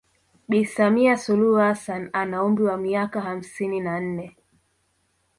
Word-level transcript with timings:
Bi 0.49 0.59
Samia 0.75 1.17
Suluhu 1.17 1.57
Hassanni 1.63 2.09
ana 2.13 2.43
umri 2.43 2.63
wa 2.63 2.77
miaka 2.77 3.21
hamsini 3.21 3.79
na 3.79 3.99
nne 3.99 4.37